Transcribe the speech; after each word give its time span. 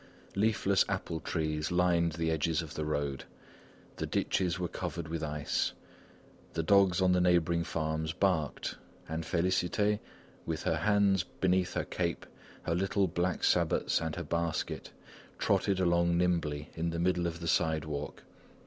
Leafless 0.33 0.83
apple 0.89 1.19
trees 1.19 1.71
lined 1.71 2.13
the 2.13 2.31
edges 2.31 2.63
of 2.63 2.73
the 2.73 2.85
road. 2.85 3.25
The 3.97 4.07
ditches 4.07 4.57
were 4.57 4.67
covered 4.67 5.07
with 5.07 5.21
ice. 5.23 5.73
The 6.53 6.63
dogs 6.63 7.03
on 7.03 7.11
the 7.11 7.21
neighbouring 7.21 7.63
farms 7.63 8.11
barked; 8.11 8.77
and 9.07 9.23
Félicité, 9.23 9.99
with 10.43 10.63
her 10.63 10.77
hands 10.77 11.21
beneath 11.21 11.75
her 11.75 11.85
cape, 11.85 12.25
her 12.63 12.73
little 12.73 13.07
black 13.07 13.43
sabots 13.43 14.01
and 14.01 14.15
her 14.15 14.23
basket, 14.23 14.89
trotted 15.37 15.79
along 15.79 16.17
nimbly 16.17 16.71
in 16.73 16.89
the 16.89 16.97
middle 16.97 17.27
of 17.27 17.39
the 17.39 17.47
sidewalk. 17.47 18.23